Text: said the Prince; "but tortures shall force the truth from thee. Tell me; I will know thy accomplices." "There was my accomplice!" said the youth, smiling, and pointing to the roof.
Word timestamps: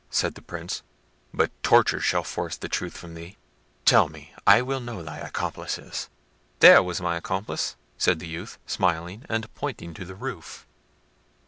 said 0.09 0.33
the 0.33 0.41
Prince; 0.41 0.81
"but 1.31 1.51
tortures 1.61 2.03
shall 2.03 2.23
force 2.23 2.55
the 2.57 2.67
truth 2.67 2.97
from 2.97 3.13
thee. 3.13 3.37
Tell 3.85 4.09
me; 4.09 4.33
I 4.47 4.63
will 4.63 4.79
know 4.79 5.03
thy 5.03 5.19
accomplices." 5.19 6.09
"There 6.59 6.81
was 6.81 6.99
my 6.99 7.17
accomplice!" 7.17 7.75
said 7.99 8.17
the 8.17 8.27
youth, 8.27 8.57
smiling, 8.65 9.25
and 9.29 9.53
pointing 9.53 9.93
to 9.93 10.05
the 10.05 10.15
roof. 10.15 10.65